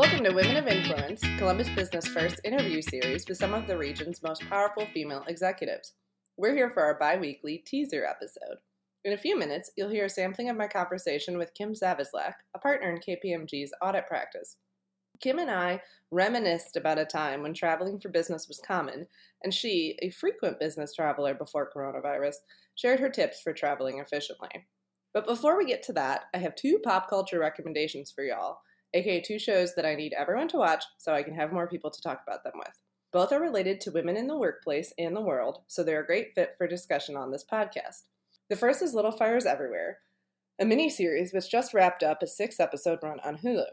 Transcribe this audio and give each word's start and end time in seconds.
Welcome 0.00 0.24
to 0.24 0.32
Women 0.32 0.56
of 0.56 0.66
Influence, 0.66 1.20
Columbus 1.36 1.68
Business 1.68 2.06
First 2.06 2.40
interview 2.42 2.80
series 2.80 3.28
with 3.28 3.36
some 3.36 3.52
of 3.52 3.66
the 3.66 3.76
region's 3.76 4.22
most 4.22 4.40
powerful 4.48 4.86
female 4.94 5.24
executives. 5.28 5.92
We're 6.38 6.54
here 6.54 6.70
for 6.70 6.82
our 6.82 6.98
bi 6.98 7.18
weekly 7.18 7.58
teaser 7.66 8.06
episode. 8.06 8.56
In 9.04 9.12
a 9.12 9.18
few 9.18 9.38
minutes, 9.38 9.70
you'll 9.76 9.90
hear 9.90 10.06
a 10.06 10.08
sampling 10.08 10.48
of 10.48 10.56
my 10.56 10.68
conversation 10.68 11.36
with 11.36 11.52
Kim 11.52 11.74
Zavislak, 11.74 12.32
a 12.54 12.58
partner 12.58 12.90
in 12.90 12.96
KPMG's 12.96 13.74
audit 13.82 14.06
practice. 14.06 14.56
Kim 15.20 15.38
and 15.38 15.50
I 15.50 15.82
reminisced 16.10 16.76
about 16.76 16.98
a 16.98 17.04
time 17.04 17.42
when 17.42 17.52
traveling 17.52 18.00
for 18.00 18.08
business 18.08 18.48
was 18.48 18.62
common, 18.66 19.06
and 19.44 19.52
she, 19.52 19.98
a 20.00 20.08
frequent 20.08 20.58
business 20.58 20.94
traveler 20.94 21.34
before 21.34 21.70
coronavirus, 21.70 22.36
shared 22.74 23.00
her 23.00 23.10
tips 23.10 23.42
for 23.42 23.52
traveling 23.52 23.98
efficiently. 23.98 24.66
But 25.12 25.26
before 25.26 25.58
we 25.58 25.66
get 25.66 25.82
to 25.84 25.92
that, 25.92 26.22
I 26.32 26.38
have 26.38 26.54
two 26.54 26.78
pop 26.78 27.10
culture 27.10 27.38
recommendations 27.38 28.10
for 28.10 28.24
y'all, 28.24 28.60
aka 28.94 29.20
two 29.20 29.38
shows 29.38 29.74
that 29.74 29.86
I 29.86 29.94
need 29.94 30.12
everyone 30.12 30.48
to 30.48 30.58
watch 30.58 30.84
so 30.98 31.14
I 31.14 31.22
can 31.22 31.34
have 31.34 31.52
more 31.52 31.68
people 31.68 31.90
to 31.90 32.02
talk 32.02 32.20
about 32.26 32.44
them 32.44 32.54
with. 32.56 32.80
Both 33.12 33.32
are 33.32 33.40
related 33.40 33.80
to 33.80 33.90
women 33.90 34.16
in 34.16 34.28
the 34.28 34.38
workplace 34.38 34.92
and 34.98 35.16
the 35.16 35.20
world, 35.20 35.58
so 35.66 35.82
they're 35.82 36.02
a 36.02 36.06
great 36.06 36.28
fit 36.34 36.54
for 36.56 36.66
discussion 36.66 37.16
on 37.16 37.32
this 37.32 37.44
podcast. 37.50 38.02
The 38.48 38.56
first 38.56 38.82
is 38.82 38.94
Little 38.94 39.12
Fires 39.12 39.46
Everywhere, 39.46 39.98
a 40.60 40.64
miniseries 40.64 41.34
which 41.34 41.50
just 41.50 41.74
wrapped 41.74 42.02
up 42.02 42.22
a 42.22 42.26
six 42.26 42.60
episode 42.60 42.98
run 43.02 43.18
on 43.24 43.38
Hulu. 43.38 43.64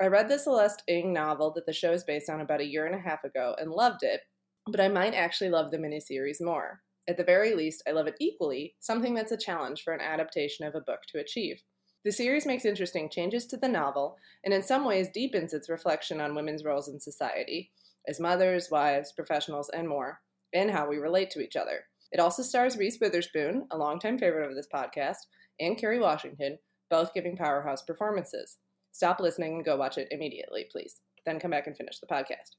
I 0.00 0.06
read 0.06 0.28
the 0.28 0.38
Celeste 0.38 0.82
Ng 0.88 1.12
novel 1.12 1.52
that 1.54 1.66
the 1.66 1.72
show 1.72 1.92
is 1.92 2.04
based 2.04 2.28
on 2.30 2.40
about 2.40 2.60
a 2.60 2.66
year 2.66 2.86
and 2.86 2.94
a 2.94 2.98
half 2.98 3.24
ago 3.24 3.54
and 3.58 3.70
loved 3.70 4.02
it, 4.02 4.20
but 4.66 4.80
I 4.80 4.88
might 4.88 5.14
actually 5.14 5.50
love 5.50 5.70
the 5.70 5.78
miniseries 5.78 6.40
more. 6.40 6.80
At 7.08 7.16
the 7.16 7.24
very 7.24 7.54
least, 7.54 7.82
I 7.88 7.92
love 7.92 8.06
it 8.06 8.16
equally, 8.20 8.74
something 8.80 9.14
that's 9.14 9.32
a 9.32 9.36
challenge 9.36 9.82
for 9.82 9.92
an 9.92 10.00
adaptation 10.00 10.66
of 10.66 10.74
a 10.74 10.80
book 10.80 11.00
to 11.08 11.18
achieve. 11.18 11.62
The 12.06 12.12
series 12.12 12.46
makes 12.46 12.64
interesting 12.64 13.10
changes 13.10 13.46
to 13.46 13.56
the 13.56 13.66
novel 13.66 14.16
and 14.44 14.54
in 14.54 14.62
some 14.62 14.84
ways 14.84 15.08
deepens 15.12 15.52
its 15.52 15.68
reflection 15.68 16.20
on 16.20 16.36
women's 16.36 16.62
roles 16.62 16.86
in 16.86 17.00
society 17.00 17.72
as 18.06 18.20
mothers, 18.20 18.68
wives, 18.70 19.10
professionals, 19.10 19.68
and 19.74 19.88
more, 19.88 20.20
and 20.54 20.70
how 20.70 20.88
we 20.88 20.98
relate 20.98 21.30
to 21.30 21.40
each 21.40 21.56
other. 21.56 21.86
It 22.12 22.20
also 22.20 22.44
stars 22.44 22.76
Reese 22.76 23.00
Witherspoon, 23.00 23.66
a 23.72 23.76
longtime 23.76 24.18
favorite 24.18 24.48
of 24.48 24.54
this 24.54 24.68
podcast, 24.72 25.16
and 25.58 25.76
Kerry 25.76 25.98
Washington, 25.98 26.60
both 26.90 27.12
giving 27.12 27.36
powerhouse 27.36 27.82
performances. 27.82 28.58
Stop 28.92 29.18
listening 29.18 29.56
and 29.56 29.64
go 29.64 29.76
watch 29.76 29.98
it 29.98 30.06
immediately, 30.12 30.66
please. 30.70 31.00
Then 31.24 31.40
come 31.40 31.50
back 31.50 31.66
and 31.66 31.76
finish 31.76 31.98
the 31.98 32.06
podcast. 32.06 32.54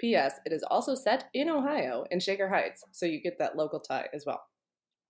P.S. 0.00 0.40
It 0.44 0.52
is 0.52 0.64
also 0.64 0.96
set 0.96 1.28
in 1.34 1.48
Ohio 1.48 2.04
in 2.10 2.18
Shaker 2.18 2.48
Heights, 2.48 2.82
so 2.90 3.06
you 3.06 3.22
get 3.22 3.38
that 3.38 3.56
local 3.56 3.78
tie 3.78 4.08
as 4.12 4.24
well. 4.26 4.42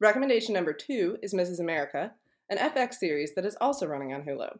Recommendation 0.00 0.52
number 0.52 0.74
two 0.74 1.16
is 1.22 1.32
Mrs. 1.32 1.60
America, 1.60 2.12
an 2.50 2.58
FX 2.58 2.94
series 2.94 3.32
that 3.36 3.46
is 3.46 3.56
also 3.60 3.86
running 3.86 4.12
on 4.12 4.22
Hulu. 4.22 4.50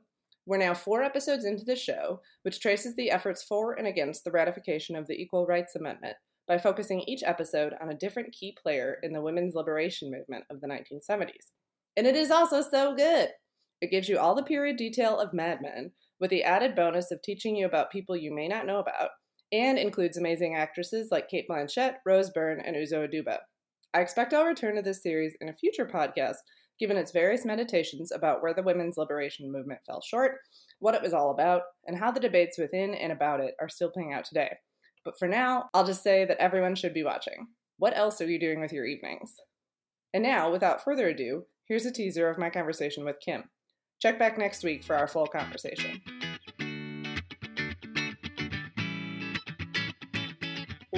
We're 0.46 0.58
now 0.58 0.74
four 0.74 1.02
episodes 1.02 1.44
into 1.44 1.64
the 1.64 1.76
show, 1.76 2.20
which 2.42 2.60
traces 2.60 2.94
the 2.96 3.10
efforts 3.10 3.42
for 3.42 3.74
and 3.74 3.86
against 3.86 4.24
the 4.24 4.30
ratification 4.30 4.96
of 4.96 5.06
the 5.06 5.20
Equal 5.20 5.46
Rights 5.46 5.74
Amendment 5.74 6.16
by 6.48 6.58
focusing 6.58 7.00
each 7.00 7.22
episode 7.24 7.74
on 7.80 7.90
a 7.90 7.96
different 7.96 8.32
key 8.32 8.56
player 8.60 8.96
in 9.02 9.12
the 9.12 9.20
women's 9.20 9.54
liberation 9.54 10.10
movement 10.10 10.44
of 10.50 10.60
the 10.60 10.68
1970s. 10.68 11.50
And 11.96 12.06
it 12.06 12.16
is 12.16 12.30
also 12.30 12.62
so 12.62 12.94
good! 12.94 13.30
It 13.80 13.90
gives 13.90 14.08
you 14.08 14.18
all 14.18 14.34
the 14.34 14.42
period 14.42 14.76
detail 14.76 15.18
of 15.18 15.32
Mad 15.32 15.60
Men, 15.62 15.92
with 16.20 16.30
the 16.30 16.44
added 16.44 16.74
bonus 16.74 17.10
of 17.10 17.22
teaching 17.22 17.56
you 17.56 17.66
about 17.66 17.90
people 17.90 18.16
you 18.16 18.34
may 18.34 18.46
not 18.46 18.66
know 18.66 18.78
about, 18.78 19.10
and 19.52 19.78
includes 19.78 20.16
amazing 20.16 20.54
actresses 20.54 21.08
like 21.10 21.28
Cate 21.28 21.46
Blanchett, 21.50 21.94
Rose 22.06 22.30
Byrne, 22.30 22.60
and 22.60 22.76
Uzo 22.76 23.08
Aduba. 23.08 23.38
I 23.92 24.00
expect 24.00 24.32
I'll 24.32 24.44
return 24.44 24.76
to 24.76 24.82
this 24.82 25.02
series 25.02 25.34
in 25.40 25.48
a 25.48 25.56
future 25.56 25.86
podcast, 25.86 26.36
given 26.80 26.96
its 26.96 27.12
various 27.12 27.44
meditations 27.44 28.10
about 28.10 28.42
where 28.42 28.54
the 28.54 28.62
women's 28.62 28.96
liberation 28.96 29.52
movement 29.52 29.80
fell 29.86 30.00
short, 30.00 30.38
what 30.78 30.94
it 30.94 31.02
was 31.02 31.12
all 31.12 31.30
about, 31.30 31.62
and 31.86 31.96
how 31.96 32.10
the 32.10 32.18
debates 32.18 32.56
within 32.56 32.94
and 32.94 33.12
about 33.12 33.38
it 33.38 33.54
are 33.60 33.68
still 33.68 33.90
playing 33.90 34.14
out 34.14 34.24
today. 34.24 34.56
But 35.04 35.18
for 35.18 35.28
now, 35.28 35.68
I'll 35.74 35.86
just 35.86 36.02
say 36.02 36.24
that 36.24 36.38
everyone 36.38 36.74
should 36.74 36.94
be 36.94 37.04
watching. 37.04 37.48
What 37.76 37.96
else 37.96 38.20
are 38.20 38.28
you 38.28 38.40
doing 38.40 38.60
with 38.60 38.72
your 38.72 38.86
evenings? 38.86 39.34
And 40.14 40.22
now, 40.22 40.50
without 40.50 40.82
further 40.82 41.08
ado, 41.08 41.44
here's 41.66 41.86
a 41.86 41.92
teaser 41.92 42.28
of 42.28 42.38
my 42.38 42.50
conversation 42.50 43.04
with 43.04 43.20
Kim. 43.24 43.44
Check 44.00 44.18
back 44.18 44.38
next 44.38 44.64
week 44.64 44.82
for 44.82 44.96
our 44.96 45.06
full 45.06 45.26
conversation. 45.26 46.00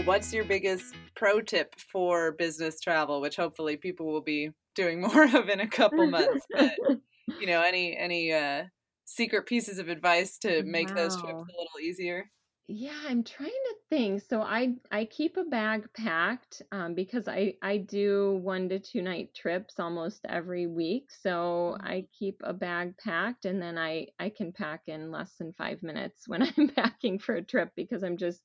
What's 0.04 0.32
your 0.32 0.44
biggest 0.44 0.94
pro 1.14 1.40
tip 1.40 1.74
for 1.78 2.32
business 2.32 2.80
travel, 2.80 3.20
which 3.20 3.36
hopefully 3.36 3.76
people 3.76 4.06
will 4.06 4.22
be 4.22 4.50
doing 4.74 5.00
more 5.02 5.24
of 5.24 5.48
in 5.48 5.60
a 5.60 5.68
couple 5.68 6.06
months? 6.06 6.46
But 6.50 6.74
you 7.40 7.46
know, 7.46 7.62
any 7.62 7.96
any 7.96 8.32
uh, 8.32 8.64
secret 9.04 9.46
pieces 9.46 9.78
of 9.78 9.88
advice 9.88 10.38
to 10.38 10.62
make 10.64 10.88
wow. 10.88 10.94
those 10.94 11.16
trips 11.16 11.32
a 11.32 11.58
little 11.58 11.80
easier? 11.82 12.30
Yeah, 12.68 12.98
I'm 13.08 13.24
trying 13.24 13.50
to 13.50 13.74
think. 13.90 14.22
So 14.22 14.40
I 14.40 14.74
I 14.90 15.04
keep 15.04 15.36
a 15.36 15.44
bag 15.44 15.88
packed 15.94 16.62
um, 16.70 16.94
because 16.94 17.26
I 17.26 17.54
I 17.60 17.78
do 17.78 18.40
one 18.42 18.68
to 18.68 18.78
two 18.78 19.02
night 19.02 19.34
trips 19.34 19.80
almost 19.80 20.24
every 20.28 20.66
week. 20.66 21.10
So 21.10 21.76
mm-hmm. 21.76 21.86
I 21.86 22.06
keep 22.18 22.40
a 22.44 22.52
bag 22.52 22.96
packed, 22.98 23.46
and 23.46 23.60
then 23.60 23.76
I 23.76 24.06
I 24.18 24.30
can 24.30 24.52
pack 24.52 24.82
in 24.86 25.10
less 25.10 25.34
than 25.38 25.52
five 25.52 25.82
minutes 25.82 26.28
when 26.28 26.42
I'm 26.56 26.68
packing 26.68 27.18
for 27.18 27.34
a 27.34 27.42
trip 27.42 27.70
because 27.76 28.02
I'm 28.04 28.16
just 28.16 28.42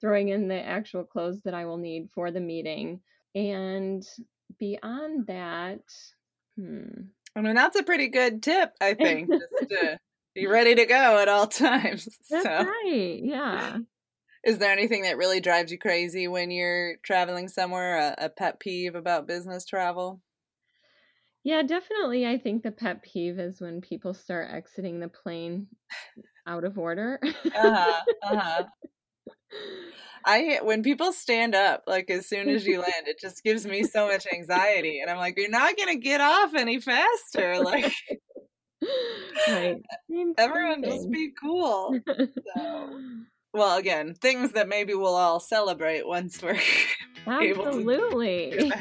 throwing 0.00 0.28
in 0.28 0.48
the 0.48 0.60
actual 0.60 1.04
clothes 1.04 1.40
that 1.44 1.54
I 1.54 1.66
will 1.66 1.76
need 1.76 2.10
for 2.14 2.30
the 2.30 2.40
meeting. 2.40 3.00
And 3.34 4.06
beyond 4.58 5.26
that, 5.26 5.82
hmm. 6.56 6.88
I 7.36 7.40
mean 7.40 7.54
that's 7.54 7.78
a 7.78 7.82
pretty 7.82 8.08
good 8.08 8.42
tip, 8.42 8.72
I 8.80 8.94
think. 8.94 9.30
just 9.30 9.70
to 9.70 9.98
be 10.34 10.46
ready 10.46 10.74
to 10.74 10.86
go 10.86 11.18
at 11.18 11.28
all 11.28 11.46
times. 11.48 12.08
That's 12.30 12.44
so. 12.44 12.50
right. 12.50 13.20
Yeah. 13.22 13.78
Is 14.42 14.58
there 14.58 14.72
anything 14.72 15.02
that 15.02 15.18
really 15.18 15.40
drives 15.40 15.70
you 15.70 15.78
crazy 15.78 16.26
when 16.26 16.50
you're 16.50 16.96
traveling 17.02 17.48
somewhere? 17.48 17.98
A, 17.98 18.24
a 18.26 18.28
pet 18.30 18.58
peeve 18.58 18.94
about 18.94 19.28
business 19.28 19.66
travel? 19.66 20.22
Yeah, 21.44 21.62
definitely. 21.62 22.26
I 22.26 22.38
think 22.38 22.62
the 22.62 22.70
pet 22.70 23.02
peeve 23.02 23.38
is 23.38 23.60
when 23.60 23.80
people 23.80 24.14
start 24.14 24.50
exiting 24.50 25.00
the 25.00 25.08
plane 25.08 25.68
out 26.46 26.64
of 26.64 26.78
order. 26.78 27.18
uh-huh, 27.22 28.00
uh-huh. 28.22 28.64
I 30.24 30.60
when 30.62 30.82
people 30.82 31.12
stand 31.12 31.54
up 31.54 31.84
like 31.86 32.10
as 32.10 32.28
soon 32.28 32.48
as 32.48 32.66
you 32.66 32.80
land, 32.80 33.06
it 33.06 33.18
just 33.20 33.42
gives 33.42 33.66
me 33.66 33.84
so 33.84 34.06
much 34.08 34.26
anxiety, 34.32 35.00
and 35.00 35.10
I'm 35.10 35.18
like, 35.18 35.34
you're 35.36 35.50
not 35.50 35.76
gonna 35.76 35.96
get 35.96 36.20
off 36.20 36.54
any 36.54 36.80
faster. 36.80 37.58
Like, 37.62 37.92
right. 39.48 39.76
Everyone 40.38 40.82
just 40.84 41.10
be 41.10 41.32
cool. 41.40 41.98
So. 42.56 43.00
Well, 43.52 43.78
again, 43.78 44.14
things 44.14 44.52
that 44.52 44.68
maybe 44.68 44.94
we'll 44.94 45.16
all 45.16 45.40
celebrate 45.40 46.06
once 46.06 46.40
we're 46.40 46.56
absolutely. 47.26 48.72